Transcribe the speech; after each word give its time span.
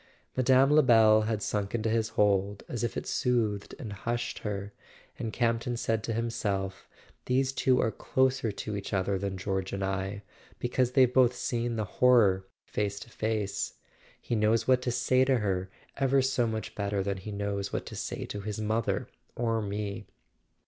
Mme. 0.35 0.71
Lebel 0.71 1.21
had 1.27 1.43
sunk 1.43 1.75
into 1.75 1.87
his 1.87 2.09
hold 2.17 2.63
as 2.67 2.83
if 2.83 2.97
it 2.97 3.05
soothed 3.05 3.75
and 3.77 3.93
hushed 3.93 4.39
her; 4.39 4.73
and 5.19 5.31
Campton 5.31 5.77
said 5.77 6.03
to 6.03 6.13
himself: 6.13 6.87
"These 7.27 7.51
two 7.51 7.79
are 7.79 7.91
closer 7.91 8.51
to 8.51 8.75
each 8.75 8.93
other 8.93 9.19
than 9.19 9.37
George 9.37 9.73
and 9.73 9.83
I, 9.83 10.23
because 10.57 10.93
they've 10.93 11.13
both 11.13 11.35
seen 11.35 11.75
the 11.75 11.85
horror 11.85 12.47
face 12.65 12.99
to 13.01 13.11
face. 13.11 13.75
He 14.19 14.33
knows 14.35 14.67
what 14.67 14.81
to 14.81 14.91
say 14.91 15.23
to 15.25 15.37
her 15.37 15.69
ever 15.97 16.23
so 16.23 16.47
much 16.47 16.73
better 16.73 17.03
than 17.03 17.17
he 17.17 17.31
knows 17.31 17.71
what 17.71 17.85
to 17.85 17.95
say 17.95 18.25
to 18.25 18.41
his 18.41 18.59
mother 18.59 19.07
or 19.35 19.61
me." 19.61 20.07